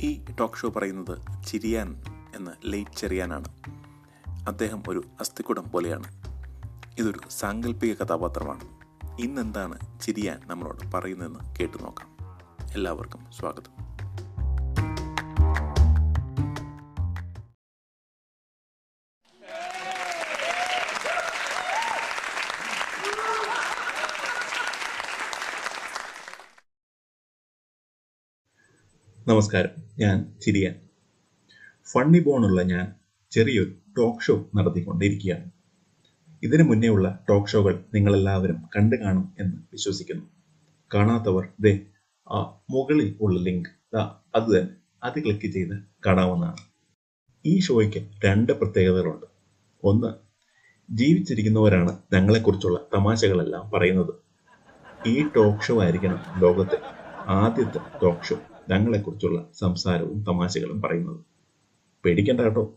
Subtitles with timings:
[0.00, 2.04] ഈ talk show പറയുന്നത് ചിരിയാൻ
[2.34, 3.48] എന്ന ലേറ്റ് ചെറിയാനാണ്.
[4.48, 6.04] അദ്ദേഹം ഒരു അസ്ഥിക്കുടം പോലെയാണ്.
[6.98, 8.64] ഇതൊരു സാങ്കല്പിക കഥാപാത്രമാണ്.
[9.20, 12.16] ഇന്നെന്താണ് ചിരിയാൻ നമ്മളോട് പറയുന്നതെന്ന് കേട്ടു നോക്കാം.
[12.74, 13.88] എല്ലാവർക്കും സ്വാഗതം.
[29.28, 29.87] നമസ്കാരം.
[30.00, 30.74] ഞാൻ ചിരിയാൻ.
[31.92, 32.84] ഫണ്ണി ബോണുള്ള ഞാൻ
[33.30, 35.50] ചെറിയൊരു ടോക്ക് ഷോ നടത്തിക്കൊണ്ടിരിക്കുകയാണ്.
[36.42, 40.26] ഇതിനു മുന്നേ ഉള്ള ടോക്ക് ഷോകൾ നിങ്ങളെല്ലാവരും കണ്ടു കാണും എന്ന് വിശ്വസിക്കുന്നു.
[40.94, 41.72] കാണാത്തവർ ദേ
[42.32, 42.38] ആ
[42.70, 43.70] മുകളിൽ ഉള്ള ലിങ്ക്
[44.36, 44.72] അത് തന്നെ.
[45.04, 45.74] അത് ക്ലിക്ക് ചെയ്ത്
[46.06, 46.62] കാണാവുന്നതാണ്.
[47.44, 49.26] ഈ ഷോയ്ക്ക് രണ്ട് പ്രത്യേകതകളുണ്ട്.
[49.84, 50.10] ഒന്ന്
[50.90, 54.14] ജീവിച്ചിരിക്കുന്നവരാണ് ഞങ്ങളെക്കുറിച്ചുള്ള തമാശകളെല്ലാം പറയുന്നത്.
[55.06, 56.78] ഈ ടോക്ക് ഷോ ആയിരിക്കണം ലോകത്തെ
[57.40, 58.36] ആദ്യത്തെ ടോക്ക് ഷോ.
[58.70, 61.20] ഞങ്ങളെക്കുറിച്ചുള്ള സംസാരവും തമാശകളും പറയുന്നത്.
[62.04, 62.74] പേടിക്കണ്ട കേട്ടോ.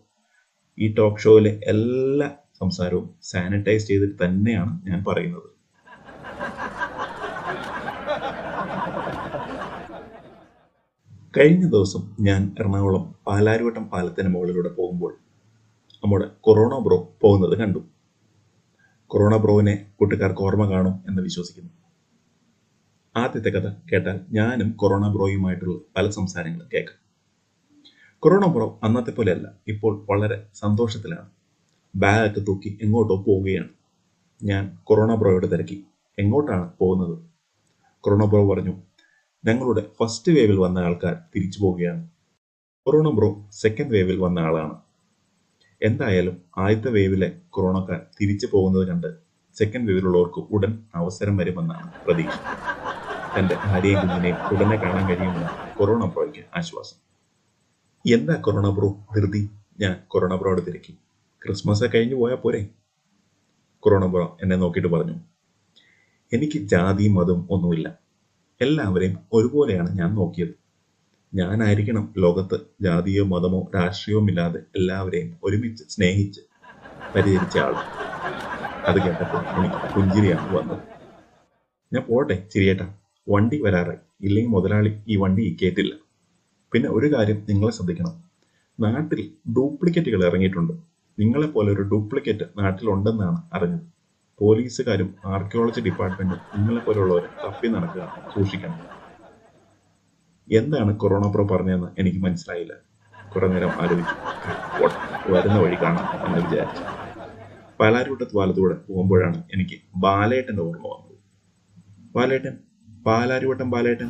[0.80, 5.52] ഈ ടോക്ക് ഷോയിലെ എല്ലാ സംസാരവും സാനിറ്റൈസ് ചെയ്തിട്ട് തന്നെയാണ് ഞാൻ പറയുന്നത്.
[11.38, 15.18] കഴിഞ്ഞ ദിവസം ഞാൻ എറണാകുളം പാലാരിവട്ടം പാലത്തിന് മുകളിലൂടെ പോകുമ്പോൾ
[16.04, 17.80] നമ്മുടെ കൊറോണ ബ്രോ പോകുന്നത് കണ്ടു.
[19.08, 21.81] കൊറോണ ബ്രോവിനെ കൂട്ടുകാർക്ക് ഓർമ്മ കാണും എന്ന് വിശ്വസിക്കുന്നു.
[23.16, 27.00] ആദ്യത്തെ കഥ കേട്ടാൽ ഞാനും കൊറോണ ബ്രോയുമായിട്ടുള്ള പല സംസാരങ്ങളും കേൾക്കാം.
[28.20, 31.30] കൊറോണ ബ്രോ അന്നത്തെ പോലെയല്ല ഇപ്പോൾ വളരെ സന്തോഷത്തിലാണ്.
[31.96, 33.70] ബാഗൊക്കെ തൂക്കി എങ്ങോട്ടോ പോവുകയാണ്.
[34.44, 35.84] ഞാൻ കൊറോണ ബ്രോയോട് തിരക്കി.
[36.20, 37.18] എങ്ങോട്ടാണ് പോകുന്നത്?
[38.00, 38.74] കൊറോണ ബ്രോ പറഞ്ഞു
[39.46, 42.10] ഞങ്ങളുടെ ഫസ്റ്റ് വേവിൽ വന്ന ആൾക്കാർ തിരിച്ചു പോവുകയാണ്.
[42.86, 44.78] കൊറോണ ബ്രോ സെക്കൻഡ് വേവിൽ വന്ന ആളാണ്.
[45.82, 49.08] എന്തായാലും ആദ്യത്തെ വേവിലെ കൊറോണക്കാർ തിരിച്ചു പോകുന്നത് കണ്ട്
[49.58, 52.38] സെക്കൻഡ് വേവിലുള്ളവർക്ക് ഉടൻ അവസരം വരുമെന്നാണ് പ്രതീക്ഷ.
[53.38, 56.98] തന്റെ ഭാര്യയും കുഞ്ഞിനെയും ഉടനെ കാണാൻ കഴിയുമെന്ന് കൊറോണ ബ്രോയ്ക്ക് ആശ്വാസം.
[58.14, 59.50] എന്താ കൊറോണ ബ്രോ ധൃതി?
[59.80, 60.98] ഞാൻ കൊറോണ ബ്രോയോട് തിരക്കി
[61.46, 62.68] ക്രിസ്മസ് കഴിഞ്ഞു പോയാൽ പോരെ?
[63.80, 65.14] കൊറോണ ബ്രോ എന്നെ നോക്കിയിട്ട് പറഞ്ഞു.
[66.34, 68.00] എനിക്ക് ജാതി മതം ഒന്നുമില്ല.
[68.62, 70.62] എല്ലാവരെയും ഒരുപോലെയാണ് ഞാൻ നോക്കിയത്.
[71.34, 76.42] ഞാനായിരിക്കണം ലോകത്ത് ജാതിയോ മതമോ രാഷ്ട്രീയവും ഇല്ലാതെ എല്ലാവരെയും ഒരുമിച്ച് സ്നേഹിച്ച്
[77.16, 77.74] പരിചരിച്ച ആൾ.
[78.86, 80.84] അത് കേട്ടപ്പോൾ എനിക്ക് പുഞ്ചിരിയാണ് വന്നത്.
[81.94, 82.94] ഞാൻ പോട്ടെ ചിരിയേട്ടാ.
[83.30, 85.94] വണ്ടി വരാറായി ഇല്ലെങ്കിൽ മുതലാളി ഈ വണ്ടി കയറ്റില്ല
[86.74, 88.24] പിന്നെ ഒരു കാര്യം നിങ്ങളെ ശ്രദ്ധിക്കണം.
[88.80, 90.74] നാട്ടിൽ ഡ്യൂപ്ലിക്കേറ്റുകൾ ഇറങ്ങിയിട്ടുണ്ട്.
[91.20, 93.82] നിങ്ങളെ പോലെ ഒരു ഡ്യൂപ്ലിക്കേറ്റ് നാട്ടിലുണ്ടെന്നാണ് അറിഞ്ഞത്.
[94.40, 98.80] പോലീസുകാരും ആർക്കിയോളജി ഡിപ്പാർട്ട്മെന്റും നിങ്ങളെ പോലെയുള്ളവരെ തപ്പി നടക്കുക സൂക്ഷിക്കണം.
[100.52, 102.74] എന്താണ് കൊറോണ പ്രോ പറഞ്ഞതെന്ന് എനിക്ക് മനസ്സിലായില്ല.
[103.36, 104.16] കുറെ നേരം ആലോചിച്ചു.
[105.32, 106.84] വരുന്ന വഴി കാണാം എന്ന് വിചാരിച്ചു.
[107.80, 111.18] പാലാരിവട്ടത്ത് പാലത്തൂടെ പോകുമ്പോഴാണ് എനിക്ക് ബാലേട്ടന്റെ ഓർമ്മ വന്നത്.
[112.16, 112.58] ബാലേട്ടൻ
[113.06, 114.10] പാലാരിവട്ടം ബാലേട്ടൻ.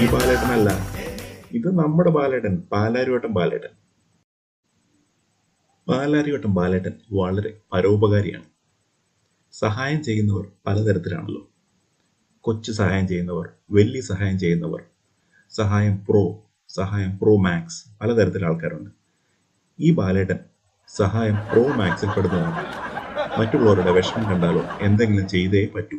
[0.00, 0.70] ഈ ബാലേട്ടനല്ല
[1.52, 3.72] ഇത് നമ്മുടെ ബാലേട്ടൻ പാലാരിവട്ടം ബാലേട്ടൻ.
[5.88, 8.48] പാലാരിവട്ടം ബാലേട്ടൻ വളരെ പരോപകാരിയാണ്.
[9.52, 11.42] സഹായം ചെയ്യുന്നവർ പലതരത്തിലാണല്ലോ.
[12.40, 14.82] കൊച്ചു സഹായം ചെയ്യുന്നവർ വലിയ സഹായം ചെയ്യുന്നവർ
[15.50, 18.99] സഹായം പ്രോ സഹായം പ്രോ മാക്സ് പലതരത്തിലുള്ള ആൾക്കാരുണ്ട്
[19.80, 20.38] ഈ ബാലേട്ടൻ
[20.96, 22.64] സഹായം പ്രോ മാക്സിൽ പെടുന്നതാണ്.
[23.40, 25.98] മറ്റുള്ളവരുടെ വിഷമം കണ്ടാലോ എന്തെങ്കിലും ചെയ്തേ പറ്റൂ.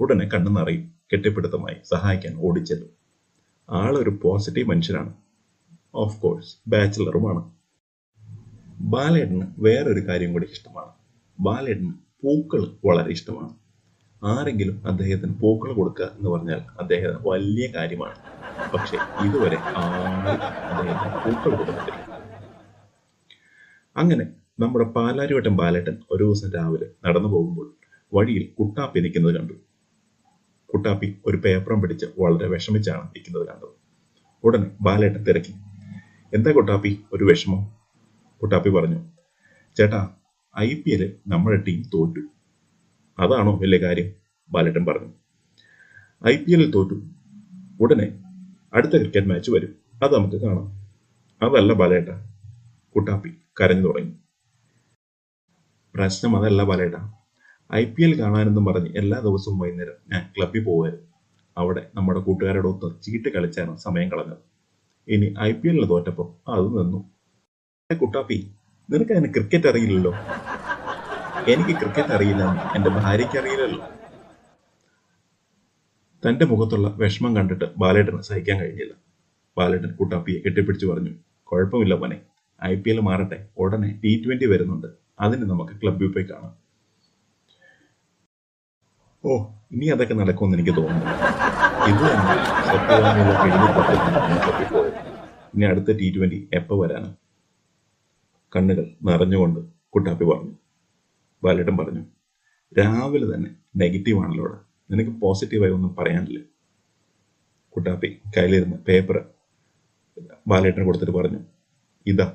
[0.00, 2.90] ഉടനെ കണ്ണു നിറയും കെട്ടിപ്പിടുത്തമായി സഹായിക്കാൻ ഓടിച്ചെല്ലും.
[3.70, 5.12] ആളൊരു പോസിറ്റീവ് മനുഷ്യനാണ്.
[5.94, 7.42] ഓഫ് കോഴ്സ് ബാച്ചിലറുമാണ്
[8.94, 10.92] ബാലേട്ടന് വേറൊരു കാര്യം കൂടി ഇഷ്ടമാണ്.
[11.40, 13.54] ബാലേട്ടന് പൂക്കൾ വളരെ ഇഷ്ടമാണ്.
[14.22, 18.16] ആരെങ്കിലും അദ്ദേഹത്തിന് പൂക്കൾ കൊടുക്കുക എന്ന് പറഞ്ഞാൽ അദ്ദേഹം വലിയ കാര്യമാണ്.
[18.74, 20.28] പക്ഷെ ഇതുവരെ ആരും
[20.70, 22.15] അദ്ദേഹത്തിന് പൂക്കൾ കൊടുത്തിട്ടില്ല.
[23.96, 24.26] അങ്ങനെ
[24.60, 27.74] നമ്മുടെ പാലാരിവട്ടം ബാലേട്ടൻ ഒരു ദിവസം രാവിലെ നടന്നു പോകുമ്പോൾ
[28.14, 29.52] വഴിയിൽ കുട്ടാപ്പി നിൽക്കുന്നത് കണ്ടു.
[30.74, 33.68] കുട്ടാപ്പി ഒരു പേപ്പറും പിടിച്ച് വളരെ വിഷമിച്ചാണ് നിൽക്കുന്നത് കണ്ടത്.
[34.44, 35.52] ഉടനെ ബാലേട്ടൻ തിരക്കി.
[36.34, 37.00] എന്താ കുട്ടാപ്പി?
[37.12, 37.66] ഒരു വിഷമം?
[38.42, 39.10] കുട്ടാപ്പി പറഞ്ഞു.
[39.76, 40.10] ചേട്ടാ
[40.58, 42.20] ഐ പി എല്ലിൽ നമ്മുടെ ടീം തോറ്റു.
[43.18, 44.12] അതാണോ വലിയ കാര്യം?
[44.50, 45.12] ബാലേട്ടൻ പറഞ്ഞു.
[46.26, 47.02] ഐ പി എല്ലിൽ തോറ്റു.
[47.80, 48.18] ഉടനെ
[48.74, 49.74] അടുത്ത ക്രിക്കറ്റ് മാച്ച് വരും.
[50.04, 50.68] അത് നമുക്ക് കാണാം.
[51.42, 52.08] അതല്ല ബാലേട്ട
[52.96, 53.30] കുട്ടാപ്പി
[53.60, 54.12] കരഞ്ഞു തുടങ്ങി
[55.94, 56.96] പ്രശ്നം അതല്ല പലയിട
[57.74, 61.06] ഐ പി എൽ കാണാനെന്നും പറഞ്ഞ് എല്ലാ ദിവസവും വൈകുന്നേരം ഞാൻ ക്ലബ്ബിൽ പോകുമായിരുന്നു
[61.56, 64.42] അവിടെ നമ്മുടെ കൂട്ടുകാരോടൊത്ത് ചീട്ട് കളിച്ചാണ് സമയം കളഞ്ഞത്.
[65.08, 67.10] ഇനി ഐ പി എല്ലിൽ തോറ്റപ്പോൾ അത് നിന്നു.
[67.92, 68.50] "ഏ കുട്ടാപ്പി
[68.90, 70.12] നിനക്ക് അതിന് ക്രിക്കറ്റ് അറിയില്ലല്ലോ?
[71.48, 72.44] എനിക്ക് ക്രിക്കറ്റ് അറിയില്ല
[72.76, 73.86] എന്റെ ഭാര്യയ്ക്ക് അറിയില്ലല്ലോ.
[76.22, 78.94] തന്റെ മുഖത്തുള്ള വിഷമം കണ്ടിട്ട് ബാലേട്ടന് സഹിക്കാൻ കഴിഞ്ഞില്ല.
[79.58, 81.10] ബാലേട്ടൻ കുട്ടാപ്പിയെ കെട്ടിപ്പിടിച്ചു പറഞ്ഞു
[81.44, 82.20] കുഴപ്പമില്ല മോനെ
[82.70, 83.38] ഐ പി എൽ മാറട്ടെ.
[83.62, 84.88] ഉടനെ ടി ട്വന്റി വരുന്നുണ്ട്.
[85.24, 86.54] അതിന് നമുക്ക് ക്ലബ്ബിൽ പോയി കാണാം.
[89.24, 89.30] ഓ
[89.74, 91.12] ഇനി അതൊക്കെ നടക്കുമെന്ന് എനിക്ക് തോന്നുന്നു
[95.54, 97.10] ഇനി അടുത്ത ടി ട്വന്റി എപ്പോൾ വരാനാ?
[98.52, 99.60] കണ്ണുകൾ നിറഞ്ഞുകൊണ്ട്
[99.94, 100.54] കുട്ടാപ്പി പറഞ്ഞു.
[101.44, 102.02] ബാലേട്ടൻ പറഞ്ഞു
[102.78, 103.50] രാവിലെ തന്നെ
[103.82, 104.46] നെഗറ്റീവ് ആണല്ലോ
[104.92, 106.38] നിനക്ക് പോസിറ്റീവായി ഒന്നും പറയാനില്ല.
[107.74, 109.16] കുട്ടാപ്പി കയ്യിലിരുന്ന് പേപ്പർ
[110.50, 111.40] ബാലേട്ടന് കൊടുത്തിട്ട് പറഞ്ഞു
[112.06, 112.26] ഇതാ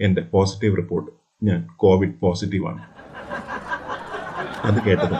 [0.00, 1.10] എന്റെ പോസിറ്റീവ് റിപ്പോർട്ട്
[1.42, 2.82] ഞാൻ കോവിഡ് പോസിറ്റീവാണ്
[4.64, 5.10] അത് കേട്ടത്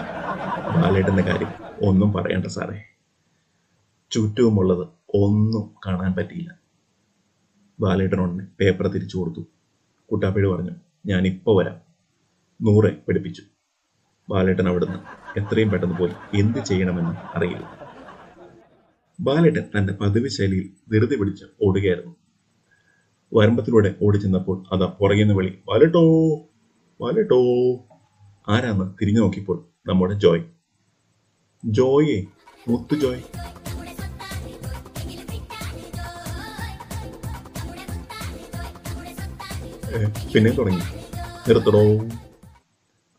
[0.81, 1.49] ബാലേട്ടന്റെ കാര്യം
[1.89, 2.83] ഒന്നും പറയണ്ട സാറേ.
[4.11, 6.59] ചുറ്റുമുള്ളത് ഒന്നും കാണാൻ പറ്റിയില്ല.
[7.81, 9.41] ബാലേട്ടനോടനെ പേപ്പർ തിരിച്ചു കൊടുത്തു.
[10.13, 10.71] കുട്ടാപ്പിഴ പറഞ്ഞു
[11.07, 11.81] ഞാൻ ഇപ്പോൾ വരാം.
[12.63, 13.43] നൂറെ പഠിപ്പിച്ചു.
[14.29, 14.99] ബാലേട്ടൻ അവിടുന്ന്
[15.39, 17.89] എത്രയും പെട്ടെന്ന് പോയി എന്ത് ചെയ്യണമെന്ന് അറിയില്ല.
[19.21, 22.17] ബാലേട്ടൻ തന്റെ പതിവ് ശൈലിയിൽ ധൃതി പിടിച്ച് ഓടുകയായിരുന്നു.
[23.33, 26.03] വരമ്പത്തിലൂടെ ഓടിച്ചെന്നപ്പോൾ അതാ പുറകിൽ നിന്ന് വിളി വലട്ടോ.
[27.01, 27.39] ബാലേട്ടോ
[28.49, 30.43] ആരാന്ന് തിരിഞ്ഞു നോക്കിയപ്പോൾ നമ്മുടെ ജോയ്.
[31.65, 32.19] ജോയെ
[32.69, 33.21] മുത്തു ജോയ്.
[40.35, 40.83] പിന്നെ തുടങ്ങി.
[41.49, 41.83] നിർത്തടോ.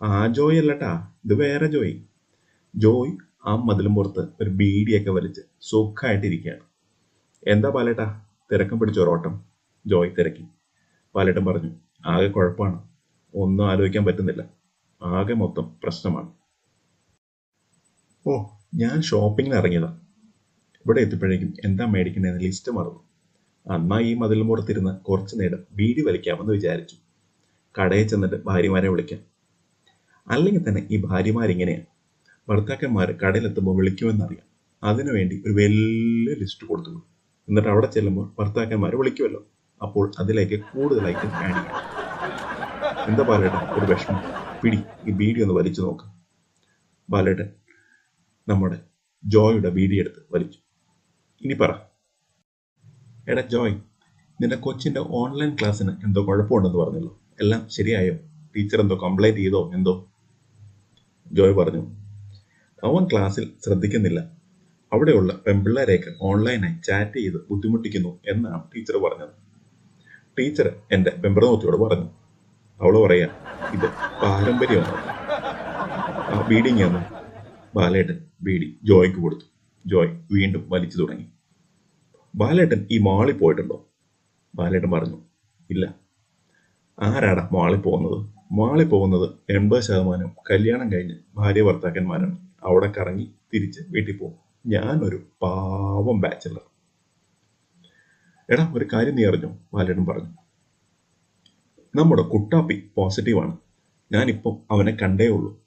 [0.01, 0.91] ആ ജോയ് അല്ലട്ടാ
[1.25, 1.94] ഇത് വേറെ ജോയ്.
[2.75, 3.13] ജോയ്
[3.45, 6.65] ആ മതിലും പുറത്ത് ഒരു ബീഡിയൊക്കെ വലിച്ച് സുഖമായിട്ടിരിക്കുകയാണ്
[7.47, 8.07] എന്താ പാലേട്ടാ
[8.51, 9.49] തിരക്കം പിടിച്ചൊരോട്ടം
[9.88, 10.46] ജോയ് തിരക്കി.
[11.16, 11.72] പാലേട്ടൻ പറഞ്ഞു
[12.06, 12.88] ആകെ കുഴപ്പമാണ്
[13.36, 14.50] ഒന്നും ആലോചിക്കാൻ പറ്റുന്നില്ല.
[15.02, 16.31] ആകെ മൊത്തം പ്രശ്നമാണ്.
[18.28, 18.46] ഓ
[18.76, 20.02] ഞാൻ ഷോപ്പിങ്ങിന് ഇറങ്ങിയതാ.
[20.86, 23.10] ഇവിടെ എത്തിയപ്പോഴേക്കും എന്താ മേടിക്കണ്ടെന്ന് ലിസ്റ്റ് മറന്നു.
[23.72, 26.96] അന്നാ ഈ മതിൽ പുറത്തിരുന്ന് കുറച്ച് നേരം ബീഡി വലിക്കാമെന്ന് വിചാരിച്ചു.
[27.81, 29.20] കടയിൽ ചെന്നിട്ട് ഭാര്യമാരെ വിളിക്കാം.
[30.28, 31.86] അല്ലെങ്കിൽ തന്നെ ഈ ഭാര്യമാരിങ്ങനെയാണ്
[32.50, 34.48] ഭർത്താക്കന്മാർ കടയിലെത്തുമ്പോൾ വിളിക്കുമെന്നറിയാം.
[34.84, 37.06] അതിനുവേണ്ടി ഒരു വലിയ ലിസ്റ്റ് കൊടുത്തു
[37.50, 39.48] എന്നിട്ട് അവിടെ ചെല്ലുമ്പോൾ ഭർത്താക്കന്മാർ വിളിക്കുമല്ലോ.
[39.81, 43.10] അപ്പോൾ അതിലേക്ക് കൂടുതൽ കൂടുതലായിട്ട് ആഡ് ചെയ്യാം.
[43.10, 43.62] എന്താ ബാലേട്ടൻ?
[43.78, 44.24] ഒരു വിഷമം.
[44.64, 46.10] പിടി ഈ ബീഡി ഒന്ന് വലിച്ചു നോക്കാം.
[47.10, 47.50] ബാലേട്ടൻ
[48.48, 48.78] നമ്മുടെ
[49.26, 50.60] ജോയുടെ ബീഡി എടുത്ത് വലിച്ചു.
[51.42, 51.72] ഇനി പറ.
[53.30, 53.76] എടാ ജോയ്
[54.42, 57.20] നിന്റെ കൊച്ചിന്റെ ഓൺലൈൻ ക്ലാസ്സിന് എന്തോ കുഴപ്പമുണ്ടെന്ന് പറഞ്ഞല്ലോ.
[57.42, 58.14] എല്ലാം ശരിയായോ?
[58.56, 59.72] ടീച്ചർ എന്തോ കംപ്ലൈന്റ് ചെയ്തോ?
[59.74, 59.94] എന്തോ?
[61.34, 61.81] ജോയ് പറഞ്ഞു
[62.84, 64.20] അവൻ ക്ലാസ്സിൽ ശ്രദ്ധിക്കുന്നില്ല.
[64.94, 69.49] അവിടെയുള്ള പെൺപിള്ളേരെയൊക്കെ ഓൺലൈനായി ചാറ്റ് ചെയ്ത് ബുദ്ധിമുട്ടിക്കുന്നു എന്നാണ് ടീച്ചർ പറഞ്ഞത്.
[70.39, 72.06] ടീച്ചർ എന്റെ പെമ്പറനോത്തിയോട് പറഞ്ഞു.
[72.81, 73.27] അവൾ പറയാ
[73.74, 73.88] ഇത്
[74.24, 74.94] പാരമ്പര്യമാണ്.
[76.33, 77.00] ആ ബീഡിങ് എന്ന്
[77.77, 79.45] ബാലേട്ടൻ ബീഡി ജോയ്ക്ക് കൊടുത്തു.
[79.86, 81.25] ജോയ് വീണ്ടും വലിച്ചു തുടങ്ങി.
[82.36, 83.86] ബാലേട്ടൻ ഈ മാളിൽ പോയിട്ടുണ്ടോ?
[84.56, 85.18] ബാലേട്ടൻ പറഞ്ഞു
[85.69, 85.95] ഇല്ല.
[87.00, 88.30] ആരാടാ മാളിൽ പോകുന്നത്?
[88.51, 92.38] മാളിൽ പോകുന്നത് എൺപത് ശതമാനം കല്യാണം കഴിഞ്ഞ് ഭാര്യ ഭർത്താക്കന്മാരാണ്.
[92.63, 94.35] അവിടെ കറങ്ങി തിരിച്ച് വീട്ടിൽ പോകും.
[94.68, 96.62] ഞാനൊരു പാവം ബാച്ചലർ
[98.50, 99.57] എടാ ഒരു കാര്യം നീ അറിഞ്ഞോ?
[99.74, 100.30] ബാലേട്ടൻ പറഞ്ഞു.
[101.96, 103.57] നമ്മുടെ കുട്ടാപ്പി പോസിറ്റീവാണ്
[104.12, 105.63] ഞാനിപ്പം അവനെ കണ്ടേ ഉള്ളൂ.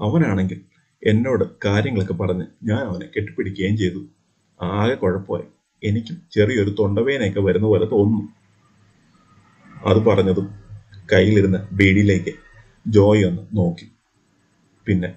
[0.00, 0.60] അവനാണെങ്കിൽ
[1.06, 4.06] എന്നോട് കാര്യങ്ങളൊക്കെ പറഞ്ഞ് ഞാൻ അവനെ കെട്ടിപ്പിടിക്കുകയും ചെയ്തു.
[4.62, 5.44] ആകെ കുഴപ്പമായി.
[5.84, 8.28] എനിക്ക് ചെറിയൊരു തൊണ്ടവേനയൊക്കെ വരുന്ന പോലെ തോന്നുന്നു.
[9.86, 10.54] അത് പറഞ്ഞതും
[11.12, 12.32] കയ്യിലിരുന്ന ബീഡിയിലേക്ക്
[12.86, 13.92] ജോയ് ഒന്ന് നോക്കി.
[14.86, 15.14] പിന്നെ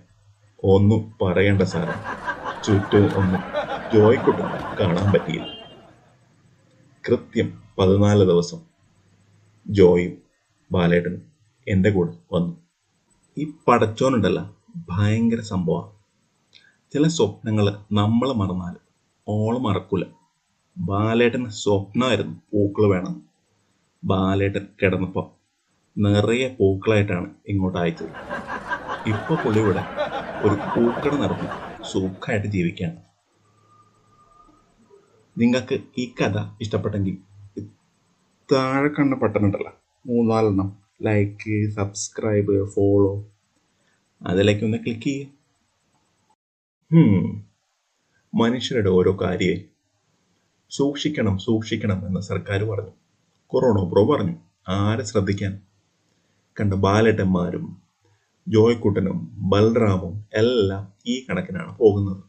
[0.64, 1.94] ഒന്നും പറയേണ്ട സാറേ.
[2.64, 3.42] ചുറ്റും ഒന്നും
[3.94, 4.46] ജോയ്ക്കുട്ടും
[4.80, 5.61] കാണാൻ പറ്റിയില്ല.
[7.08, 8.60] കൃത്യം പതിനാല് ദിവസം
[9.68, 10.18] ജോയും
[10.72, 11.32] ബാലേട്ടനും
[11.68, 12.58] എന്റെ കൂടെ വന്നു.
[13.38, 14.56] ഈ പടച്ചോനുണ്ടല്ല
[14.90, 15.92] ഭയങ്കര സംഭവമാണ്
[16.94, 18.76] ചില സ്വപ്നങ്ങൾ നമ്മൾ മറന്നാൽ
[19.28, 20.04] ഓൾ മറക്കൂല.
[20.78, 23.16] ബാലേട്ടൻ സ്വപ്നമായിരുന്നു പൂക്കൾ വേണം.
[24.04, 25.32] ബാലേട്ടൻ കിടന്നപ്പോൾ
[25.98, 28.14] നിറയെ പൂക്കളായിട്ടാണ് ഇങ്ങോട്ട് അയച്ചത്.
[29.08, 29.84] ഇപ്പൊ പുള്ളിയുടെ
[30.48, 31.48] ഒരു പൂക്കട നടത്തി
[31.92, 33.11] സുഖമായിട്ട് ജീവിക്കുകയാണ്
[35.42, 37.18] നിങ്ങൾക്ക് ഈ കഥ ഇഷ്ടപ്പെട്ടെങ്കിൽ
[38.52, 39.52] താഴെ കണ്ണ ബട്ടൺ
[40.08, 40.78] മൂന്നാലെണ്ണം.
[41.02, 43.32] ലൈക്ക് സബ്സ്ക്രൈബ് ഫോളോ
[44.22, 45.42] അതിലേക്ക് ഒന്ന് ക്ലിക്ക് ചെയ്യുക
[48.36, 49.64] മനുഷ്യരുടെ ഓരോ കാര്യേ
[50.70, 52.94] സൂക്ഷിക്കണം സൂക്ഷിക്കണം എന്ന് സർക്കാർ പറഞ്ഞു.
[53.48, 54.36] കൊറോണ ബ്രോ പറഞ്ഞു.
[54.68, 55.62] ആരെ ശ്രദ്ധിക്കാൻ?
[56.60, 57.82] കണ്ട ബാലട്ടന്മാരും
[58.48, 59.18] ജോയ്ക്കുട്ടനും
[59.50, 62.24] ബൽറാമും എല്ലാം ഈ കണക്കിനാണ് പോകുന്നത്.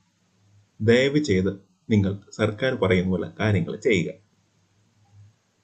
[0.81, 4.15] ദയവ് ചെയ്ത് നിങ്ങൾ സർക്കാർ പറയുന്ന പോലെ കാര്യങ്ങൾ ചെയ്യുക.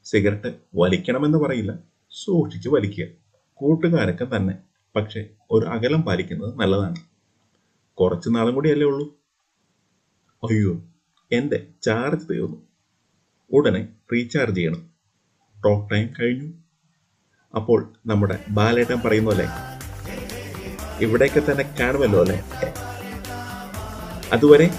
[0.04, 1.78] സിഗരറ്റ് വലിക്കണമെന്ന് പറയില്ല.
[2.10, 3.06] സൂക്ഷിച്ച് വലിക്കുക.
[3.54, 4.54] കൂട്ടുകാരൊക്കെ തന്നെ.
[4.96, 6.96] പക്ഷെ ഒരു അകലം പാലിക്കുന്നത് നല്ലതാണ്.
[7.94, 9.18] കുറച്ച് നാളും കൂടി അല്ലേ ഉള്ളൂ.
[10.44, 10.82] അയ്യോ
[11.32, 12.66] എന്റെ ചാർജ് തീർന്നു.
[13.50, 14.90] ഉടനെ റീചാർജ് ചെയ്യണം.
[15.64, 16.52] ടോക്ക് ടൈം കഴിഞ്ഞു.
[17.54, 19.48] അപ്പോൾ നമ്മുടെ ബാലേട്ടൻ പറയുന്ന പോലെ
[21.00, 22.44] ഇവിടെയൊക്കെ തന്നെ കാണുമല്ലോ അല്ലേ?
[24.32, 24.70] അതുവരെ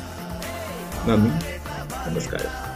[1.09, 1.31] നന്ദി.
[2.07, 2.68] നമസ്കാരം.